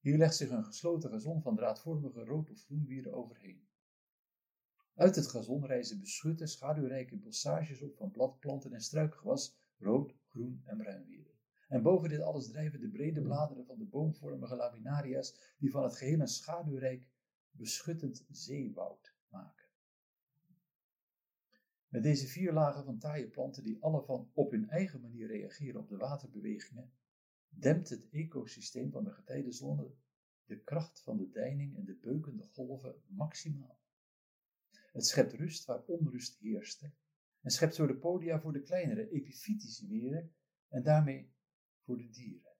Hier 0.01 0.17
legt 0.17 0.37
zich 0.37 0.51
een 0.51 0.65
gesloten 0.65 1.11
gazon 1.11 1.43
van 1.43 1.57
draadvormige 1.57 2.25
rood 2.25 2.51
of 2.51 2.65
groenwieren 2.65 3.13
overheen. 3.13 3.67
Uit 4.95 5.17
het 5.17 5.27
gazon 5.27 5.67
reizen 5.67 6.01
beschutte, 6.01 6.47
schaduwrijke 6.47 7.17
bossages 7.17 7.83
op 7.83 7.97
van 7.97 8.11
bladplanten 8.11 8.73
en 8.73 8.81
struikgewas, 8.81 9.57
rood, 9.79 10.15
groen 10.29 10.63
en 10.65 10.77
bruinwieren. 10.77 11.34
En 11.69 11.83
boven 11.83 12.09
dit 12.09 12.21
alles 12.21 12.49
drijven 12.49 12.81
de 12.81 12.89
brede 12.89 13.23
bladeren 13.23 13.67
van 13.67 13.79
de 13.79 13.85
boomvormige 13.85 14.57
laminaria's, 14.57 15.55
die 15.59 15.71
van 15.71 15.83
het 15.83 15.97
geheel 15.97 16.21
een 16.21 16.29
schaduwrijk, 16.29 17.09
beschuttend 17.51 18.25
zeewoud 18.31 19.15
maken. 19.29 19.67
Met 21.89 22.03
deze 22.03 22.27
vier 22.27 22.53
lagen 22.53 22.85
van 22.85 22.99
taaie 22.99 23.29
planten, 23.29 23.65
die 23.65 23.83
alle 23.83 24.03
van 24.03 24.31
op 24.33 24.51
hun 24.51 24.69
eigen 24.69 25.01
manier 25.01 25.27
reageren 25.27 25.81
op 25.81 25.89
de 25.89 25.97
waterbewegingen, 25.97 26.93
dempt 27.49 27.89
het 27.89 28.09
ecosysteem 28.11 28.91
van 28.91 29.05
de 29.05 29.11
getijdenzone 29.11 29.91
de 30.47 30.59
kracht 30.59 31.01
van 31.03 31.17
de 31.17 31.31
deining 31.31 31.77
en 31.77 31.85
de 31.85 31.95
beukende 31.95 32.43
golven 32.43 32.95
maximaal. 33.07 33.79
Het 34.93 35.07
schept 35.07 35.33
rust 35.33 35.65
waar 35.65 35.83
onrust 35.85 36.39
heerste 36.39 36.93
en 37.41 37.51
schept 37.51 37.75
zo 37.75 37.87
de 37.87 37.97
podia 37.97 38.41
voor 38.41 38.53
de 38.53 38.63
kleinere 38.63 39.11
epifytische 39.11 39.87
wieren 39.87 40.35
en 40.69 40.83
daarmee 40.83 41.34
voor 41.85 41.97
de 41.97 42.11
dieren. 42.11 42.53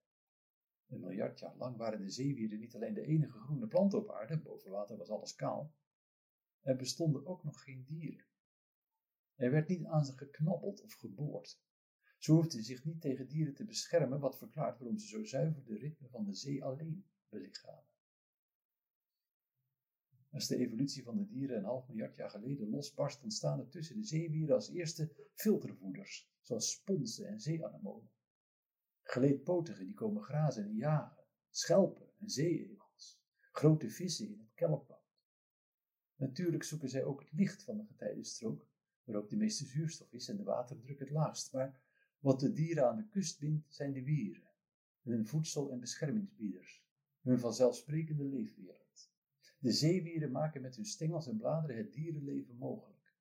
Een 0.87 0.99
miljard 0.99 1.39
jaar 1.39 1.55
lang 1.55 1.77
waren 1.77 1.99
de 1.99 2.09
zeewieren 2.09 2.59
niet 2.59 2.75
alleen 2.75 2.93
de 2.93 3.05
enige 3.05 3.39
groene 3.39 3.67
plant 3.67 3.93
op 3.93 4.11
aarde, 4.11 4.37
boven 4.37 4.71
water 4.71 4.97
was 4.97 5.09
alles 5.09 5.35
kaal. 5.35 5.73
Er 6.61 6.75
bestonden 6.75 7.25
ook 7.25 7.43
nog 7.43 7.63
geen 7.63 7.83
dieren. 7.83 8.25
Er 9.35 9.51
werd 9.51 9.67
niet 9.67 9.85
aan 9.85 10.05
ze 10.05 10.17
geknabbeld 10.17 10.81
of 10.81 10.93
geboord. 10.93 11.59
Ze 12.17 12.31
hoefden 12.31 12.63
zich 12.63 12.85
niet 12.85 13.01
tegen 13.01 13.27
dieren 13.27 13.53
te 13.53 13.65
beschermen, 13.65 14.19
wat 14.19 14.37
verklaart 14.37 14.79
waarom 14.79 14.97
ze 14.97 15.07
zo 15.07 15.23
zuiver 15.23 15.65
de 15.65 15.77
ritme 15.77 16.09
van 16.09 16.25
de 16.25 16.33
zee 16.33 16.63
alleen 16.63 17.05
belichamen. 17.29 17.93
Als 20.31 20.47
de 20.47 20.57
evolutie 20.57 21.03
van 21.03 21.17
de 21.17 21.25
dieren 21.25 21.57
een 21.57 21.63
half 21.63 21.87
miljard 21.87 22.15
jaar 22.15 22.29
geleden 22.29 22.69
losbarst, 22.69 23.23
ontstaan 23.23 23.59
er 23.59 23.69
tussen 23.69 23.95
de 23.95 24.03
zeewieren 24.03 24.55
als 24.55 24.69
eerste 24.69 25.11
filtervoeders, 25.33 26.29
zoals 26.41 26.71
sponsen 26.71 27.27
en 27.27 27.39
zeeanemonen. 27.39 28.09
Geleedpotigen 29.07 29.85
die 29.85 29.93
komen 29.93 30.23
grazen 30.23 30.63
en 30.63 30.75
jagen, 30.75 31.23
schelpen 31.49 32.07
en 32.19 32.29
zeeegels, 32.29 33.21
grote 33.51 33.89
vissen 33.89 34.27
in 34.27 34.39
het 34.39 34.53
kelpwoud. 34.53 34.99
Natuurlijk 36.15 36.63
zoeken 36.63 36.89
zij 36.89 37.03
ook 37.03 37.19
het 37.19 37.31
licht 37.31 37.63
van 37.63 37.77
de 37.77 37.85
getijdenstrook, 37.85 38.67
waar 39.03 39.15
ook 39.15 39.29
de 39.29 39.35
meeste 39.35 39.65
zuurstof 39.65 40.13
is 40.13 40.29
en 40.29 40.37
de 40.37 40.43
waterdruk 40.43 40.99
het 40.99 41.09
laagst. 41.09 41.53
Maar 41.53 41.79
wat 42.19 42.39
de 42.39 42.53
dieren 42.53 42.87
aan 42.87 42.95
de 42.95 43.07
kust 43.07 43.39
bindt, 43.39 43.73
zijn 43.73 43.93
de 43.93 44.03
wieren, 44.03 44.49
hun 45.01 45.27
voedsel- 45.27 45.71
en 45.71 45.79
beschermingsbieders, 45.79 46.83
hun 47.21 47.39
vanzelfsprekende 47.39 48.23
leefwereld. 48.23 49.11
De 49.57 49.71
zeewieren 49.71 50.31
maken 50.31 50.61
met 50.61 50.75
hun 50.75 50.85
stengels 50.85 51.27
en 51.27 51.37
bladeren 51.37 51.77
het 51.77 51.93
dierenleven 51.93 52.55
mogelijk. 52.55 53.13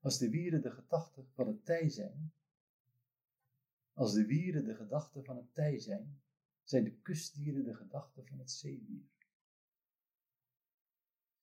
Als 0.00 0.18
de 0.18 0.30
wieren 0.30 0.62
de 0.62 0.70
gedachte 0.70 1.24
van 1.32 1.46
het 1.46 1.64
tij 1.64 1.88
zijn, 1.88 2.32
als 3.92 4.12
de 4.12 4.26
wieren 4.26 4.64
de 4.64 4.74
gedachte 4.74 5.22
van 5.22 5.36
het 5.36 5.54
tij 5.54 5.78
zijn, 5.78 6.20
zijn 6.62 6.84
de 6.84 7.00
kustdieren 7.00 7.64
de 7.64 7.74
gedachte 7.74 8.24
van 8.24 8.38
het 8.38 8.50
zeewier. 8.50 9.08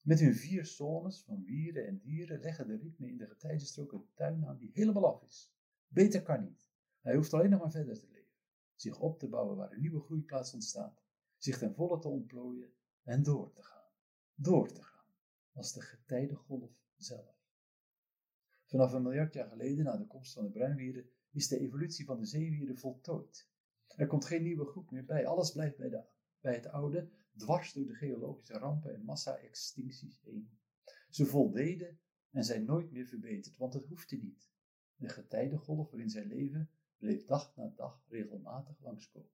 Met 0.01 0.19
hun 0.19 0.35
vier 0.35 0.65
zones 0.65 1.23
van 1.23 1.43
wieren 1.43 1.87
en 1.87 1.99
dieren 1.99 2.39
leggen 2.39 2.67
de 2.67 2.75
ritme 2.75 3.07
in 3.07 3.17
de 3.17 3.27
getijdenstrook 3.27 3.91
een 3.91 4.07
tuin 4.13 4.45
aan 4.45 4.57
die 4.57 4.71
helemaal 4.73 5.13
af 5.13 5.23
is. 5.23 5.53
Beter 5.87 6.23
kan 6.23 6.43
niet. 6.43 6.69
Hij 7.01 7.15
hoeft 7.15 7.33
alleen 7.33 7.49
nog 7.49 7.61
maar 7.61 7.71
verder 7.71 7.99
te 7.99 8.07
leven, 8.07 8.35
zich 8.75 8.99
op 8.99 9.19
te 9.19 9.27
bouwen 9.27 9.57
waar 9.57 9.71
een 9.71 9.81
nieuwe 9.81 9.99
groeiplaats 9.99 10.53
ontstaat, 10.53 11.01
zich 11.37 11.57
ten 11.57 11.73
volle 11.73 11.99
te 11.99 12.07
ontplooien 12.07 12.73
en 13.03 13.23
door 13.23 13.51
te 13.53 13.63
gaan. 13.63 13.91
Door 14.35 14.71
te 14.71 14.83
gaan, 14.83 15.05
als 15.53 15.73
de 15.73 15.81
getijdengolf 15.81 16.71
zelf. 16.95 17.35
Vanaf 18.65 18.93
een 18.93 19.01
miljard 19.01 19.33
jaar 19.33 19.49
geleden, 19.49 19.85
na 19.85 19.97
de 19.97 20.07
komst 20.07 20.33
van 20.33 20.43
de 20.43 20.51
bruinwieren, 20.51 21.09
is 21.31 21.47
de 21.47 21.59
evolutie 21.59 22.05
van 22.05 22.19
de 22.19 22.25
zeewieren 22.25 22.77
voltooid. 22.77 23.49
Er 23.95 24.07
komt 24.07 24.25
geen 24.25 24.43
nieuwe 24.43 24.65
groep 24.65 24.91
meer 24.91 25.05
bij, 25.05 25.27
alles 25.27 25.51
blijft 25.51 25.77
bij, 25.77 25.89
de, 25.89 26.03
bij 26.39 26.53
het 26.53 26.67
oude, 26.67 27.09
dwars 27.35 27.73
door 27.73 27.85
de 27.85 27.95
geologische 27.95 28.53
rampen 28.53 28.93
en 28.93 29.03
massa-extincties 29.03 30.21
heen. 30.21 30.49
Ze 31.09 31.25
voldeden 31.25 31.99
en 32.31 32.43
zijn 32.43 32.65
nooit 32.65 32.91
meer 32.91 33.05
verbeterd, 33.05 33.57
want 33.57 33.73
het 33.73 33.85
hoefde 33.85 34.17
niet. 34.17 34.49
De 34.95 35.09
getijdengolf 35.09 35.89
waarin 35.89 36.09
zij 36.09 36.25
leven 36.25 36.69
bleef 36.97 37.25
dag 37.25 37.55
na 37.55 37.73
dag 37.75 38.05
regelmatig 38.07 38.79
langskomen. 38.79 39.31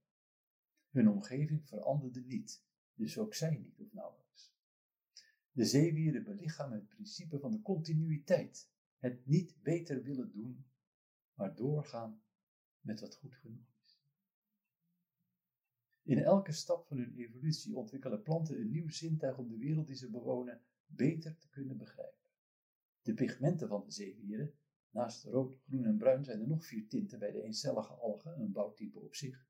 Hun 0.89 1.09
omgeving 1.09 1.67
veranderde 1.67 2.21
niet, 2.21 2.63
dus 2.93 3.17
ook 3.17 3.33
zij 3.33 3.57
niet 3.57 3.79
of 3.79 3.93
nauwelijks. 3.93 4.53
De 5.51 5.65
zeewieren 5.65 6.23
belichamen 6.23 6.77
het 6.77 6.87
principe 6.87 7.39
van 7.39 7.51
de 7.51 7.61
continuïteit, 7.61 8.69
het 8.97 9.25
niet 9.25 9.61
beter 9.61 10.03
willen 10.03 10.31
doen, 10.31 10.65
doorgaan 11.51 12.21
met 12.79 12.99
wat 12.99 13.15
goed 13.15 13.35
genoeg 13.35 13.73
is. 13.83 14.01
In 16.03 16.17
elke 16.17 16.51
stap 16.51 16.87
van 16.87 16.97
hun 16.97 17.15
evolutie 17.15 17.75
ontwikkelen 17.75 18.21
planten 18.21 18.59
een 18.59 18.69
nieuw 18.69 18.89
zintuig 18.89 19.37
om 19.37 19.47
de 19.47 19.57
wereld 19.57 19.87
die 19.87 19.95
ze 19.95 20.09
bewonen 20.09 20.61
beter 20.85 21.37
te 21.37 21.49
kunnen 21.49 21.77
begrijpen. 21.77 22.21
De 23.01 23.13
pigmenten 23.13 23.67
van 23.67 23.83
de 23.83 23.91
zeewieren, 23.91 24.53
naast 24.89 25.23
rood, 25.23 25.59
groen 25.67 25.85
en 25.85 25.97
bruin 25.97 26.23
zijn 26.23 26.39
er 26.39 26.47
nog 26.47 26.65
vier 26.65 26.87
tinten 26.87 27.19
bij 27.19 27.31
de 27.31 27.41
eencellige 27.41 27.93
algen, 27.93 28.39
een 28.39 28.51
bouwtype 28.51 28.99
op 28.99 29.15
zich. 29.15 29.47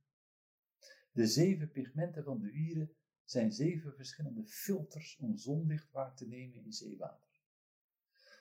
De 1.12 1.28
zeven 1.28 1.72
pigmenten 1.72 2.24
van 2.24 2.40
de 2.40 2.52
wieren 2.52 2.96
zijn 3.24 3.52
zeven 3.52 3.94
verschillende 3.94 4.46
filters 4.46 5.18
om 5.18 5.38
zonlicht 5.38 5.92
waar 5.92 6.16
te 6.16 6.28
nemen 6.28 6.64
in 6.64 6.74
zeewater. 6.74 7.42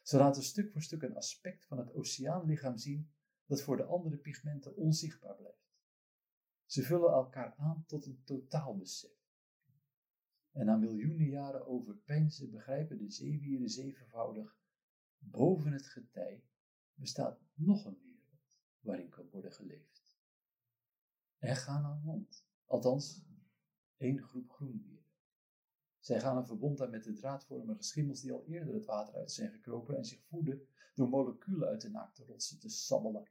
Ze 0.02 0.16
laten 0.16 0.42
stuk 0.42 0.72
voor 0.72 0.82
stuk 0.82 1.02
een 1.02 1.16
aspect 1.16 1.64
van 1.64 1.78
het 1.78 1.94
oceaanlichaam 1.94 2.78
zien 2.78 3.10
dat 3.52 3.62
voor 3.62 3.76
de 3.76 3.84
andere 3.84 4.16
pigmenten 4.16 4.76
onzichtbaar 4.76 5.36
blijft. 5.36 5.76
Ze 6.66 6.82
vullen 6.82 7.12
elkaar 7.12 7.54
aan 7.56 7.84
tot 7.86 8.06
een 8.06 8.22
totaalbesef. 8.24 9.10
En 10.50 10.66
na 10.66 10.76
miljoenen 10.76 11.26
jaren 11.26 11.66
overpeinzen 11.66 12.50
begrijpen 12.50 12.98
de 12.98 13.10
zeewieren 13.10 13.68
zevenvoudig, 13.68 14.58
boven 15.18 15.72
het 15.72 15.86
getij 15.86 16.44
bestaat 16.94 17.40
nog 17.54 17.84
een 17.84 17.98
wereld 18.02 18.60
waarin 18.80 19.08
kan 19.08 19.28
worden 19.30 19.52
geleefd. 19.52 20.18
En 21.38 21.56
gaan 21.56 21.84
aan 21.84 22.02
land, 22.04 22.46
althans 22.64 23.22
één 23.96 24.22
groep 24.22 24.50
groenwieren. 24.50 25.06
Zij 25.98 26.20
gaan 26.20 26.36
een 26.36 26.46
verbond 26.46 26.80
aan 26.80 26.90
met 26.90 27.04
de 27.04 27.12
draadvormige 27.12 27.82
schimmels 27.82 28.20
die 28.20 28.32
al 28.32 28.44
eerder 28.46 28.74
het 28.74 28.84
water 28.84 29.14
uit 29.14 29.32
zijn 29.32 29.50
gekropen 29.50 29.96
en 29.96 30.04
zich 30.04 30.22
voeden 30.22 30.66
door 30.94 31.08
moleculen 31.08 31.68
uit 31.68 31.80
de 31.80 31.90
naakte 31.90 32.24
rotsen 32.24 32.58
te 32.58 32.68
sabbelen. 32.68 33.30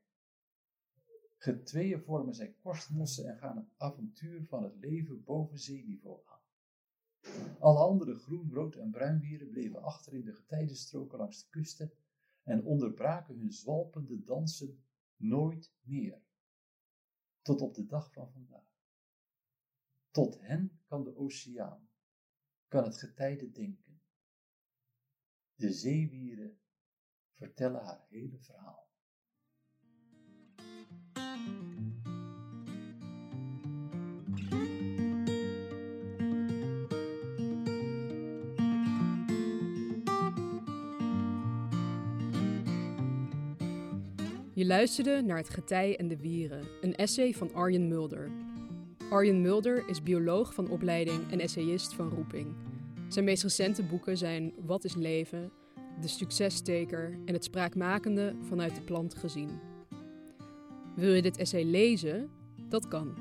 Getweeën 1.43 2.01
vormen 2.01 2.33
zij 2.33 2.53
korstmossen 2.53 3.25
en 3.25 3.37
gaan 3.37 3.57
het 3.57 3.73
avontuur 3.77 4.45
van 4.45 4.63
het 4.63 4.75
leven 4.75 5.23
boven 5.23 5.59
zeeniveau 5.59 6.21
aan. 6.25 6.41
Alle 7.59 7.79
andere 7.79 8.15
groen, 8.15 8.51
rood 8.53 8.75
en 8.75 8.91
bruinwieren 8.91 9.49
bleven 9.49 9.81
achter 9.81 10.13
in 10.13 10.23
de 10.23 10.33
getijdenstroken 10.33 11.17
langs 11.17 11.43
de 11.43 11.49
kusten 11.49 11.91
en 12.43 12.65
onderbraken 12.65 13.37
hun 13.37 13.51
zwalpende 13.51 14.23
dansen 14.23 14.83
nooit 15.15 15.73
meer. 15.81 16.21
Tot 17.41 17.61
op 17.61 17.73
de 17.73 17.85
dag 17.85 18.11
van 18.13 18.31
vandaag. 18.31 18.79
Tot 20.11 20.39
hen 20.41 20.79
kan 20.85 21.03
de 21.03 21.15
oceaan, 21.15 21.89
kan 22.67 22.83
het 22.83 22.97
getijde 22.97 23.51
denken. 23.51 24.01
De 25.55 25.73
zeewieren 25.73 26.59
vertellen 27.33 27.83
haar 27.83 28.05
hele 28.09 28.39
verhaal. 28.39 28.90
Je 44.61 44.67
luisterde 44.67 45.21
naar 45.21 45.37
Het 45.37 45.49
Getij 45.49 45.97
en 45.97 46.07
de 46.07 46.17
Wieren, 46.17 46.67
een 46.81 46.95
essay 46.95 47.33
van 47.33 47.53
Arjen 47.53 47.87
Mulder. 47.87 48.31
Arjen 49.09 49.41
Mulder 49.41 49.83
is 49.87 50.03
bioloog 50.03 50.53
van 50.53 50.69
opleiding 50.69 51.31
en 51.31 51.39
essayist 51.39 51.93
van 51.93 52.09
roeping. 52.09 52.55
Zijn 53.07 53.25
meest 53.25 53.43
recente 53.43 53.83
boeken 53.83 54.17
zijn 54.17 54.53
Wat 54.65 54.83
is 54.83 54.95
leven, 54.95 55.51
De 56.01 56.07
Succesteker 56.07 57.17
en 57.25 57.33
Het 57.33 57.43
Spraakmakende 57.43 58.35
vanuit 58.41 58.75
de 58.75 58.81
plant 58.81 59.15
gezien. 59.15 59.49
Wil 60.95 61.13
je 61.13 61.21
dit 61.21 61.37
essay 61.37 61.63
lezen? 61.63 62.29
Dat 62.69 62.87
kan. 62.87 63.17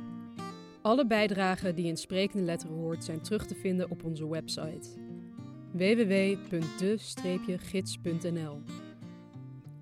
Alle 0.83 1.07
bijdragen 1.07 1.75
die 1.75 1.87
in 1.87 1.97
sprekende 1.97 2.45
letteren 2.45 2.77
hoort 2.77 3.05
zijn 3.05 3.21
terug 3.21 3.47
te 3.47 3.55
vinden 3.55 3.91
op 3.91 4.05
onze 4.05 4.29
website 4.29 4.89
www.de-gids.nl. 5.73 8.63